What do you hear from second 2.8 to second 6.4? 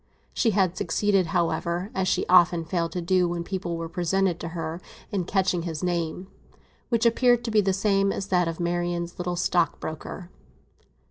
to do when people were presented to her, in catching his name,